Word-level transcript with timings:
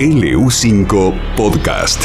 LU5 0.00 1.12
Podcast. 1.36 2.02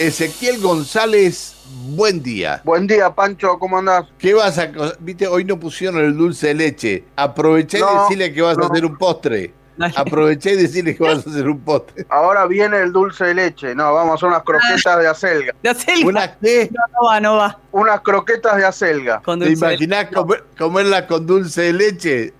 Ezequiel 0.00 0.60
González, 0.60 1.54
buen 1.90 2.20
día. 2.20 2.60
Buen 2.64 2.88
día, 2.88 3.14
Pancho, 3.14 3.56
¿cómo 3.60 3.78
andás? 3.78 4.06
¿Qué 4.18 4.34
vas 4.34 4.58
a.? 4.58 4.72
Viste, 4.98 5.28
hoy 5.28 5.44
no 5.44 5.56
pusieron 5.60 6.04
el 6.04 6.16
dulce 6.16 6.48
de 6.48 6.54
leche. 6.54 7.04
Aproveché 7.14 7.78
y 7.78 7.82
decirle 7.82 8.32
que 8.32 8.42
vas 8.42 8.58
no. 8.58 8.64
a 8.64 8.66
hacer 8.66 8.84
un 8.84 8.98
postre. 8.98 9.54
Aproveché 9.94 10.54
y 10.54 10.56
decirle 10.56 10.96
que 10.96 11.04
vas 11.04 11.24
a 11.24 11.30
hacer 11.30 11.48
un 11.48 11.60
postre. 11.60 12.04
Ahora 12.08 12.46
viene 12.46 12.78
el 12.78 12.92
dulce 12.92 13.26
de 13.26 13.34
leche. 13.34 13.76
No, 13.76 13.94
vamos 13.94 14.10
a 14.10 14.14
hacer 14.16 14.28
unas 14.28 14.42
croquetas 14.42 14.98
de 14.98 15.06
acelga. 15.06 15.54
De 15.62 15.68
acelga. 15.68 16.06
¿Una 16.08 16.36
qué? 16.36 16.68
No, 16.72 16.82
no 17.00 17.06
va, 17.08 17.20
no 17.20 17.36
va. 17.36 17.58
Unas 17.70 18.00
croquetas 18.00 18.56
de 18.56 18.64
acelga. 18.66 19.22
¿Te 19.24 19.52
imaginás 19.52 20.02
leche. 20.06 20.14
comer- 20.16 20.44
comerla 20.58 21.06
con 21.06 21.24
dulce 21.28 21.62
de 21.62 21.72
leche? 21.74 22.34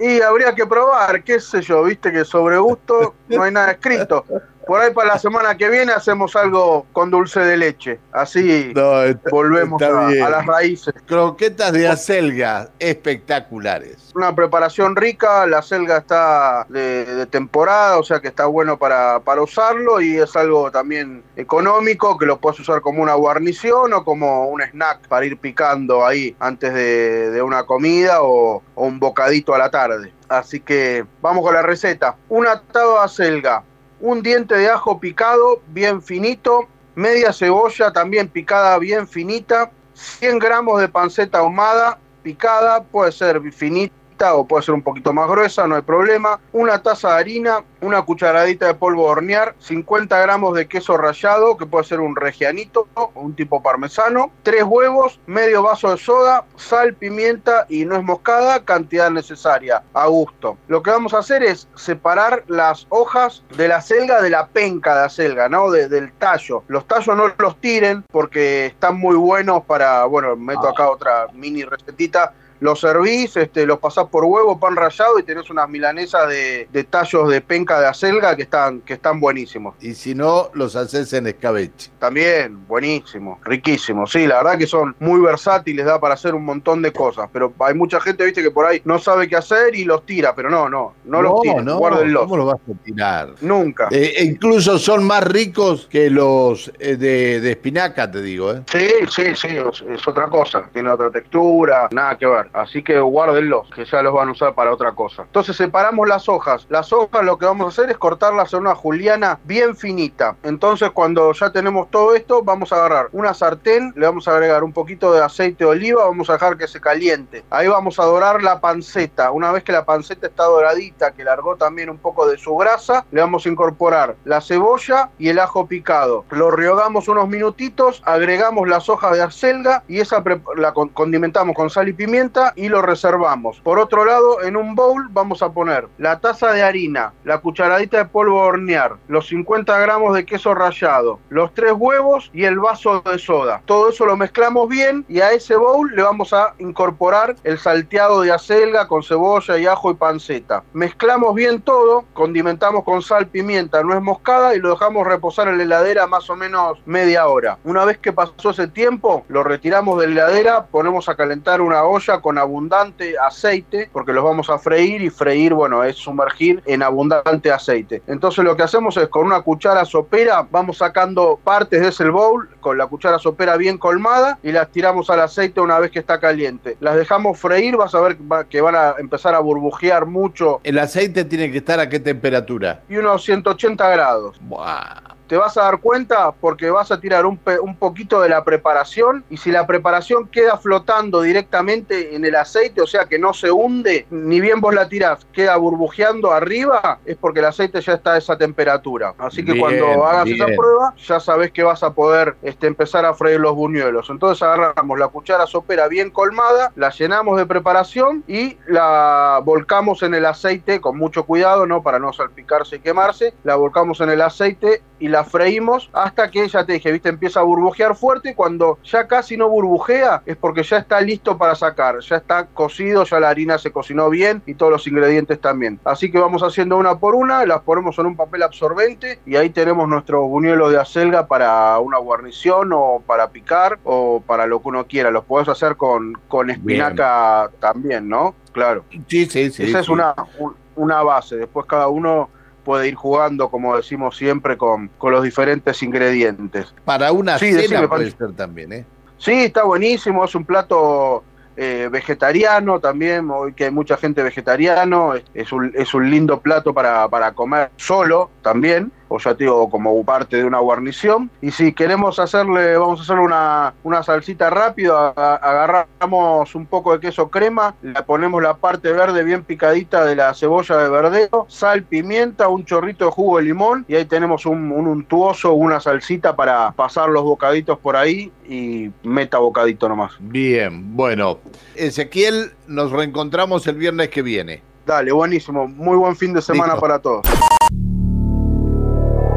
Y, 0.00 0.04
y 0.04 0.20
habría 0.20 0.54
que 0.54 0.66
probar, 0.66 1.22
qué 1.22 1.38
sé 1.40 1.62
yo, 1.62 1.84
viste 1.84 2.10
que 2.12 2.24
sobre 2.24 2.58
gusto 2.58 3.14
no 3.28 3.42
hay 3.42 3.52
nada 3.52 3.72
escrito. 3.72 4.24
Por 4.66 4.80
ahí 4.80 4.94
para 4.94 5.08
la 5.08 5.18
semana 5.18 5.54
que 5.58 5.68
viene 5.68 5.92
hacemos 5.92 6.34
algo 6.36 6.86
con 6.94 7.10
dulce 7.10 7.38
de 7.40 7.54
leche. 7.58 8.00
Así 8.12 8.72
No, 8.74 9.02
está- 9.02 9.28
volvemos 9.30 9.80
está 9.82 10.06
a, 10.26 10.30
las 10.30 10.46
raíces. 10.46 10.94
Croquetas 11.06 11.70
de 11.74 11.86
acelga, 11.86 12.70
espectaculares. 12.78 14.10
Una 14.14 14.34
preparación 14.34 14.96
rica, 14.96 15.46
la 15.46 15.60
selga 15.60 15.98
está 15.98 16.64
de, 16.70 17.04
de 17.04 17.26
temporada, 17.26 17.98
o 17.98 18.02
sea 18.04 18.20
que 18.20 18.28
está 18.28 18.46
bueno 18.46 18.78
para, 18.78 19.20
para 19.20 19.42
usarlo 19.42 20.00
y 20.00 20.16
es 20.16 20.34
algo 20.34 20.70
también 20.70 21.22
económico 21.36 22.16
que 22.16 22.24
lo 22.24 22.38
puedes 22.38 22.58
usar 22.60 22.80
como 22.80 23.02
una 23.02 23.14
guarnición 23.14 23.92
o 23.92 24.02
como 24.02 24.48
un 24.48 24.62
snack 24.62 25.08
para 25.08 25.26
ir 25.26 25.36
picando 25.36 26.06
ahí 26.06 26.34
antes 26.40 26.72
de, 26.72 27.30
de 27.30 27.42
una 27.42 27.64
comida 27.64 28.22
o, 28.22 28.62
o 28.74 28.86
un 28.86 28.98
bocadito 28.98 29.54
a 29.54 29.58
la 29.58 29.70
tarde. 29.70 30.12
Así 30.28 30.60
que 30.60 31.04
vamos 31.20 31.42
con 31.42 31.54
la 31.54 31.62
receta. 31.62 32.16
Un 32.28 32.46
atado 32.46 33.00
a 33.00 33.08
selga, 33.08 33.62
un 34.00 34.22
diente 34.22 34.56
de 34.56 34.68
ajo 34.68 35.00
picado 35.00 35.60
bien 35.68 36.02
finito, 36.02 36.68
media 36.94 37.32
cebolla 37.32 37.92
también 37.92 38.28
picada 38.28 38.78
bien 38.78 39.08
finita, 39.08 39.70
100 39.94 40.38
gramos 40.38 40.80
de 40.80 40.88
panceta 40.88 41.38
ahumada 41.38 41.98
picada, 42.22 42.82
puede 42.82 43.12
ser 43.12 43.40
finita 43.52 43.94
o 44.22 44.46
puede 44.46 44.62
ser 44.62 44.74
un 44.74 44.82
poquito 44.82 45.12
más 45.12 45.28
gruesa, 45.28 45.66
no 45.66 45.74
hay 45.76 45.82
problema. 45.82 46.38
Una 46.52 46.82
taza 46.82 47.10
de 47.14 47.20
harina, 47.20 47.64
una 47.80 48.02
cucharadita 48.02 48.66
de 48.66 48.74
polvo 48.74 49.04
de 49.06 49.10
hornear, 49.10 49.54
50 49.58 50.18
gramos 50.20 50.54
de 50.54 50.66
queso 50.66 50.96
rallado, 50.96 51.56
que 51.56 51.66
puede 51.66 51.84
ser 51.84 52.00
un 52.00 52.14
regianito 52.16 52.86
o 52.94 53.10
un 53.16 53.34
tipo 53.34 53.62
parmesano, 53.62 54.30
tres 54.42 54.62
huevos, 54.62 55.20
medio 55.26 55.62
vaso 55.62 55.90
de 55.90 55.98
soda, 55.98 56.44
sal, 56.56 56.94
pimienta 56.94 57.66
y 57.68 57.84
nuez 57.84 58.02
moscada, 58.02 58.64
cantidad 58.64 59.10
necesaria, 59.10 59.82
a 59.92 60.06
gusto. 60.06 60.56
Lo 60.68 60.82
que 60.82 60.90
vamos 60.90 61.12
a 61.12 61.18
hacer 61.18 61.42
es 61.42 61.68
separar 61.74 62.44
las 62.46 62.86
hojas 62.90 63.42
de 63.56 63.68
la 63.68 63.80
selga 63.80 64.22
de 64.22 64.30
la 64.30 64.46
penca 64.46 64.94
de 64.94 65.02
la 65.02 65.08
selga, 65.08 65.48
¿no? 65.48 65.70
De- 65.70 65.88
del 65.88 66.12
tallo. 66.12 66.62
Los 66.68 66.86
tallos 66.86 67.16
no 67.16 67.28
los 67.36 67.56
tiren 67.60 68.04
porque 68.10 68.66
están 68.66 68.96
muy 68.98 69.16
buenos 69.16 69.64
para, 69.64 70.04
bueno, 70.04 70.36
meto 70.36 70.68
acá 70.68 70.88
otra 70.88 71.26
mini 71.32 71.64
recetita 71.64 72.32
los 72.60 72.80
servís, 72.80 73.36
este, 73.36 73.66
los 73.66 73.78
pasás 73.78 74.06
por 74.06 74.24
huevo, 74.24 74.58
pan 74.58 74.76
rallado 74.76 75.18
y 75.18 75.22
tenés 75.22 75.50
unas 75.50 75.68
milanesas 75.68 76.28
de, 76.28 76.68
de 76.72 76.84
tallos 76.84 77.28
de 77.28 77.40
penca 77.40 77.80
de 77.80 77.86
acelga 77.86 78.36
que 78.36 78.42
están, 78.42 78.80
que 78.80 78.94
están 78.94 79.20
buenísimos. 79.20 79.74
Y 79.80 79.94
si 79.94 80.14
no, 80.14 80.50
los 80.54 80.76
haces 80.76 81.12
en 81.12 81.26
escabeche. 81.26 81.90
También, 81.98 82.66
buenísimo, 82.66 83.38
riquísimo. 83.44 84.06
Sí, 84.06 84.26
la 84.26 84.36
verdad 84.42 84.58
que 84.58 84.66
son 84.66 84.94
muy 85.00 85.20
versátiles, 85.20 85.84
da 85.84 86.00
para 86.00 86.14
hacer 86.14 86.34
un 86.34 86.44
montón 86.44 86.82
de 86.82 86.92
cosas. 86.92 87.28
Pero 87.32 87.52
hay 87.60 87.74
mucha 87.74 88.00
gente, 88.00 88.24
viste, 88.24 88.42
que 88.42 88.50
por 88.50 88.66
ahí 88.66 88.80
no 88.84 88.98
sabe 88.98 89.28
qué 89.28 89.36
hacer 89.36 89.74
y 89.74 89.84
los 89.84 90.06
tira, 90.06 90.34
pero 90.34 90.50
no, 90.50 90.68
no, 90.68 90.94
no, 91.04 91.22
los 91.22 91.40
tiren, 91.42 91.66
guárdenlos. 91.76 92.22
¿Cómo 92.24 92.36
los 92.36 92.46
vas 92.46 92.60
a 92.70 92.84
tirar? 92.84 93.34
Nunca. 93.40 93.88
Eh, 93.90 94.14
e 94.16 94.24
incluso 94.24 94.78
son 94.78 95.04
más 95.04 95.24
ricos 95.24 95.88
que 95.90 96.10
los 96.10 96.72
eh, 96.78 96.96
de, 96.96 97.40
de 97.40 97.50
espinaca, 97.50 98.10
te 98.10 98.22
digo. 98.22 98.52
¿eh? 98.52 98.62
Sí, 98.70 98.88
sí, 99.08 99.34
sí, 99.34 99.48
es, 99.48 99.84
es 99.88 100.06
otra 100.08 100.28
cosa, 100.28 100.68
tiene 100.72 100.90
otra 100.90 101.10
textura, 101.10 101.88
nada 101.90 102.16
que 102.16 102.26
ver. 102.26 102.43
Así 102.52 102.82
que 102.82 102.98
guárdenlos, 103.00 103.68
que 103.74 103.84
ya 103.84 104.02
los 104.02 104.12
van 104.12 104.28
a 104.28 104.32
usar 104.32 104.54
para 104.54 104.72
otra 104.72 104.92
cosa. 104.92 105.22
Entonces 105.22 105.56
separamos 105.56 106.08
las 106.08 106.28
hojas. 106.28 106.66
Las 106.68 106.92
hojas 106.92 107.24
lo 107.24 107.38
que 107.38 107.46
vamos 107.46 107.66
a 107.66 107.68
hacer 107.68 107.90
es 107.90 107.98
cortarlas 107.98 108.52
en 108.52 108.60
una 108.60 108.74
juliana 108.74 109.38
bien 109.44 109.76
finita. 109.76 110.36
Entonces 110.42 110.90
cuando 110.90 111.32
ya 111.32 111.50
tenemos 111.50 111.90
todo 111.90 112.14
esto, 112.14 112.42
vamos 112.42 112.72
a 112.72 112.76
agarrar 112.76 113.08
una 113.12 113.34
sartén, 113.34 113.92
le 113.96 114.06
vamos 114.06 114.28
a 114.28 114.32
agregar 114.32 114.64
un 114.64 114.72
poquito 114.72 115.12
de 115.12 115.22
aceite 115.22 115.64
de 115.64 115.70
oliva, 115.70 116.04
vamos 116.04 116.28
a 116.30 116.34
dejar 116.34 116.56
que 116.56 116.68
se 116.68 116.80
caliente. 116.80 117.44
Ahí 117.50 117.68
vamos 117.68 117.98
a 117.98 118.04
dorar 118.04 118.42
la 118.42 118.60
panceta. 118.60 119.30
Una 119.30 119.52
vez 119.52 119.62
que 119.64 119.72
la 119.72 119.84
panceta 119.84 120.26
está 120.26 120.44
doradita, 120.44 121.12
que 121.12 121.24
largó 121.24 121.56
también 121.56 121.90
un 121.90 121.98
poco 121.98 122.26
de 122.26 122.38
su 122.38 122.56
grasa, 122.56 123.04
le 123.10 123.20
vamos 123.20 123.46
a 123.46 123.48
incorporar 123.48 124.16
la 124.24 124.40
cebolla 124.40 125.10
y 125.18 125.28
el 125.28 125.38
ajo 125.38 125.66
picado. 125.66 126.24
Lo 126.30 126.50
rehogamos 126.50 127.08
unos 127.08 127.28
minutitos, 127.28 128.02
agregamos 128.04 128.68
las 128.68 128.88
hojas 128.88 129.12
de 129.12 129.22
acelga 129.22 129.82
y 129.88 130.00
esa 130.00 130.22
la 130.56 130.72
con- 130.72 130.88
condimentamos 130.90 131.54
con 131.54 131.70
sal 131.70 131.88
y 131.88 131.92
pimienta 131.92 132.33
y 132.56 132.68
lo 132.68 132.82
reservamos. 132.82 133.60
Por 133.60 133.78
otro 133.78 134.04
lado, 134.04 134.42
en 134.42 134.56
un 134.56 134.74
bowl 134.74 135.08
vamos 135.10 135.42
a 135.42 135.50
poner 135.52 135.88
la 135.98 136.18
taza 136.18 136.52
de 136.52 136.62
harina, 136.62 137.12
la 137.24 137.38
cucharadita 137.38 137.98
de 137.98 138.04
polvo 138.06 138.40
hornear, 138.40 138.96
los 139.08 139.28
50 139.28 139.78
gramos 139.78 140.14
de 140.14 140.26
queso 140.26 140.54
rallado, 140.54 141.20
los 141.28 141.54
tres 141.54 141.72
huevos 141.76 142.30
y 142.32 142.44
el 142.44 142.58
vaso 142.58 143.02
de 143.02 143.18
soda. 143.18 143.62
Todo 143.64 143.90
eso 143.90 144.04
lo 144.06 144.16
mezclamos 144.16 144.68
bien 144.68 145.04
y 145.08 145.20
a 145.20 145.32
ese 145.32 145.56
bowl 145.56 145.94
le 145.94 146.02
vamos 146.02 146.32
a 146.32 146.54
incorporar 146.58 147.36
el 147.44 147.58
salteado 147.58 148.22
de 148.22 148.32
acelga 148.32 148.88
con 148.88 149.02
cebolla 149.02 149.58
y 149.58 149.66
ajo 149.66 149.90
y 149.90 149.94
panceta. 149.94 150.64
Mezclamos 150.72 151.34
bien 151.34 151.62
todo, 151.62 152.04
condimentamos 152.14 152.84
con 152.84 153.02
sal, 153.02 153.28
pimienta, 153.28 153.82
nuez 153.82 154.02
moscada 154.02 154.54
y 154.54 154.58
lo 154.58 154.70
dejamos 154.70 155.06
reposar 155.06 155.48
en 155.48 155.58
la 155.58 155.64
heladera 155.64 156.06
más 156.06 156.28
o 156.30 156.36
menos 156.36 156.78
media 156.84 157.28
hora. 157.28 157.58
Una 157.64 157.84
vez 157.84 157.98
que 157.98 158.12
pasó 158.12 158.50
ese 158.50 158.66
tiempo, 158.66 159.24
lo 159.28 159.44
retiramos 159.44 160.00
de 160.00 160.08
la 160.08 160.12
heladera, 160.12 160.66
ponemos 160.66 161.08
a 161.08 161.14
calentar 161.14 161.60
una 161.60 161.84
olla 161.84 162.20
con 162.24 162.38
abundante 162.38 163.16
aceite, 163.18 163.90
porque 163.92 164.14
los 164.14 164.24
vamos 164.24 164.48
a 164.48 164.58
freír 164.58 165.02
y 165.02 165.10
freír, 165.10 165.52
bueno, 165.52 165.84
es 165.84 165.96
sumergir 165.96 166.62
en 166.64 166.82
abundante 166.82 167.52
aceite. 167.52 168.00
Entonces 168.06 168.42
lo 168.42 168.56
que 168.56 168.62
hacemos 168.62 168.96
es 168.96 169.08
con 169.08 169.26
una 169.26 169.42
cuchara 169.42 169.84
sopera, 169.84 170.46
vamos 170.50 170.78
sacando 170.78 171.38
partes 171.44 171.82
de 171.82 171.88
ese 171.88 172.08
bowl 172.08 172.48
con 172.60 172.78
la 172.78 172.86
cuchara 172.86 173.18
sopera 173.18 173.58
bien 173.58 173.76
colmada 173.76 174.38
y 174.42 174.52
las 174.52 174.70
tiramos 174.70 175.10
al 175.10 175.20
aceite 175.20 175.60
una 175.60 175.78
vez 175.78 175.90
que 175.90 175.98
está 175.98 176.18
caliente. 176.18 176.78
Las 176.80 176.96
dejamos 176.96 177.38
freír, 177.38 177.76
vas 177.76 177.94
a 177.94 178.00
ver 178.00 178.16
que 178.48 178.62
van 178.62 178.74
a 178.74 178.94
empezar 178.98 179.34
a 179.34 179.40
burbujear 179.40 180.06
mucho 180.06 180.60
El 180.64 180.78
aceite 180.78 181.26
tiene 181.26 181.52
que 181.52 181.58
estar 181.58 181.78
a 181.78 181.90
qué 181.90 182.00
temperatura. 182.00 182.80
y 182.88 182.96
unos 182.96 183.22
180 183.22 183.86
grados. 183.90 184.38
Buah. 184.40 185.03
Te 185.26 185.36
vas 185.36 185.56
a 185.56 185.62
dar 185.62 185.78
cuenta 185.78 186.32
porque 186.32 186.70
vas 186.70 186.92
a 186.92 187.00
tirar 187.00 187.26
un, 187.26 187.38
poquito 187.78 188.20
de 188.20 188.28
la 188.28 188.44
preparación 188.44 189.24
y 189.30 189.36
si 189.36 189.50
la 189.50 189.66
preparación 189.66 190.28
queda 190.28 190.58
flotando 190.58 191.22
directamente 191.22 192.14
en 192.14 192.24
el 192.24 192.34
aceite, 192.36 192.80
o 192.80 192.86
sea 192.86 193.06
que 193.06 193.18
no 193.18 193.32
se 193.32 193.50
hunde, 193.50 194.06
ni 194.10 194.40
bien 194.40 194.60
vos 194.60 194.74
la 194.74 194.88
tirás, 194.88 195.26
queda 195.32 195.56
burbujeando 195.56 196.32
arriba, 196.32 196.98
es 197.04 197.16
porque 197.16 197.40
el 197.40 197.46
aceite 197.46 197.80
ya 197.80 197.94
está 197.94 198.14
a 198.14 198.18
esa 198.18 198.36
temperatura. 198.36 199.14
Así 199.18 199.44
que 199.44 199.52
Bien, 199.52 199.60
cuando 199.60 200.06
hagas 200.06 200.28
esa 200.28 200.46
prueba, 200.46 200.94
ya 200.96 201.20
sabes 201.20 201.52
que 201.52 201.62
vas 201.62 201.82
a 201.82 201.92
poder 201.92 202.36
este, 202.42 202.66
empezar 202.66 203.04
a 203.04 203.14
freír 203.14 203.40
los 203.40 203.54
buñuelos. 203.54 204.10
Entonces 204.10 204.42
agarramos 204.42 204.98
la 204.98 205.08
cuchara 205.08 205.46
sopera 205.46 205.88
bien 205.88 206.10
colmada, 206.10 206.72
la 206.76 206.90
llenamos 206.90 207.36
de 207.36 207.46
preparación 207.46 208.24
y 208.26 208.58
la 208.66 209.40
volcamos 209.44 210.02
en 210.02 210.14
el 210.14 210.26
aceite 210.26 210.80
con 210.80 210.96
mucho 210.96 211.24
cuidado, 211.24 211.66
¿no? 211.66 211.82
Para 211.82 211.98
no 211.98 212.12
salpicarse 212.12 212.76
y 212.76 212.80
quemarse. 212.80 213.34
La 213.42 213.56
volcamos 213.56 214.00
en 214.00 214.10
el 214.10 214.20
aceite 214.20 214.82
y 214.98 215.08
la 215.08 215.24
freímos 215.24 215.90
hasta 215.92 216.30
que, 216.30 216.46
ya 216.48 216.64
te 216.64 216.74
dije, 216.74 216.92
viste, 216.92 217.08
empieza 217.08 217.40
a 217.40 217.42
burbujear 217.42 217.94
fuerte. 217.96 218.34
Cuando 218.34 218.78
ya 218.84 219.06
casi 219.06 219.36
no 219.36 219.48
burbujea, 219.48 220.22
es 220.24 220.36
porque 220.36 220.62
ya 220.62 220.78
está 220.78 221.00
listo 221.00 221.36
para 221.36 221.54
sacar. 221.54 221.98
Ya 222.00 222.16
está 222.16 222.46
cocido, 222.46 223.04
ya 223.04 223.20
la 223.20 223.28
harina 223.28 223.58
se 223.58 223.72
cocinó 223.72 224.08
bien 224.10 224.42
y 224.46 224.54
todos 224.54 224.72
los 224.72 224.86
ingredientes 224.86 225.40
también. 225.40 225.80
Así 225.84 226.10
que 226.10 226.18
vamos 226.18 226.42
haciendo 226.42 226.76
una 226.76 226.98
por 226.98 227.14
una, 227.14 227.44
las 227.44 227.60
ponemos 227.62 227.98
en 227.98 228.06
un 228.06 228.16
papel 228.16 228.42
absorbente 228.42 229.18
y 229.26 229.36
ahí 229.36 229.50
tenemos 229.50 229.88
nuestro 229.88 230.22
buñuelo 230.26 230.70
de 230.70 230.78
acelga 230.80 231.26
para 231.26 231.78
una 231.80 231.98
guarnición 231.98 232.70
o 232.72 233.02
para 233.06 233.28
picar 233.30 233.78
o 233.84 234.22
para 234.26 234.46
lo 234.46 234.60
que 234.62 234.68
uno 234.68 234.86
quiera. 234.86 235.10
Los 235.10 235.24
podés 235.24 235.48
hacer 235.48 235.76
con, 235.76 236.14
con 236.28 236.50
espinaca 236.50 237.50
también, 237.60 238.08
¿no? 238.08 238.34
Claro. 238.52 238.84
Sí, 239.08 239.26
sí, 239.26 239.50
sí. 239.50 239.64
Esa 239.64 239.80
es 239.80 239.88
una, 239.88 240.14
un- 240.38 240.54
una 240.76 241.02
base. 241.02 241.36
Después 241.36 241.66
cada 241.66 241.88
uno 241.88 242.30
puede 242.64 242.88
ir 242.88 242.94
jugando, 242.94 243.48
como 243.50 243.76
decimos 243.76 244.16
siempre, 244.16 244.56
con, 244.56 244.88
con 244.98 245.12
los 245.12 245.22
diferentes 245.22 245.82
ingredientes. 245.82 246.74
Para 246.84 247.12
una 247.12 247.38
Sí, 247.38 247.50
cena 247.50 247.62
decime, 247.62 247.88
puede 247.88 248.10
ser 248.10 248.32
también, 248.32 248.72
¿eh? 248.72 248.84
Sí, 249.18 249.44
está 249.44 249.62
buenísimo, 249.64 250.24
es 250.24 250.34
un 250.34 250.44
plato 250.44 251.22
eh, 251.56 251.88
vegetariano 251.90 252.80
también, 252.80 253.30
hoy 253.30 253.52
que 253.52 253.66
hay 253.66 253.70
mucha 253.70 253.96
gente 253.96 254.22
vegetariano, 254.22 255.14
es, 255.14 255.24
es 255.34 255.52
un, 255.52 255.70
es 255.74 255.94
un 255.94 256.10
lindo 256.10 256.40
plato 256.40 256.74
para, 256.74 257.08
para 257.08 257.32
comer 257.32 257.70
solo 257.76 258.30
también, 258.42 258.90
o 259.14 259.18
ya 259.18 259.34
te 259.34 259.44
digo, 259.44 259.70
como 259.70 260.04
parte 260.04 260.38
de 260.38 260.44
una 260.44 260.58
guarnición. 260.58 261.30
Y 261.40 261.50
si 261.50 261.72
queremos 261.72 262.18
hacerle, 262.18 262.76
vamos 262.76 263.00
a 263.00 263.02
hacer 263.04 263.18
una, 263.18 263.74
una 263.82 264.02
salsita 264.02 264.50
rápida, 264.50 265.10
agarramos 265.10 266.54
un 266.54 266.66
poco 266.66 266.92
de 266.92 267.00
queso 267.00 267.28
crema, 267.28 267.74
le 267.82 268.02
ponemos 268.02 268.42
la 268.42 268.54
parte 268.54 268.92
verde 268.92 269.22
bien 269.22 269.44
picadita 269.44 270.04
de 270.04 270.16
la 270.16 270.34
cebolla 270.34 270.76
de 270.76 270.88
verdeo, 270.88 271.46
sal, 271.48 271.84
pimienta, 271.84 272.48
un 272.48 272.64
chorrito 272.64 273.06
de 273.06 273.10
jugo 273.10 273.38
de 273.38 273.44
limón 273.44 273.84
y 273.88 273.94
ahí 273.94 274.04
tenemos 274.04 274.46
un, 274.46 274.72
un 274.72 274.86
untuoso, 274.86 275.52
una 275.52 275.80
salsita 275.80 276.34
para 276.34 276.72
pasar 276.72 277.08
los 277.08 277.22
bocaditos 277.22 277.78
por 277.78 277.96
ahí 277.96 278.32
y 278.48 278.90
meta 279.02 279.38
bocadito 279.38 279.88
nomás. 279.88 280.12
Bien, 280.18 280.96
bueno. 280.96 281.38
Ezequiel, 281.74 282.52
nos 282.66 282.90
reencontramos 282.90 283.66
el 283.66 283.76
viernes 283.76 284.08
que 284.08 284.22
viene. 284.22 284.62
Dale, 284.86 285.12
buenísimo. 285.12 285.66
Muy 285.66 285.96
buen 285.96 286.14
fin 286.14 286.34
de 286.34 286.42
semana 286.42 286.76
para 286.76 286.98
todos. 286.98 287.24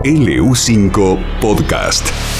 LU5 0.07 1.19
Podcast. 1.41 2.36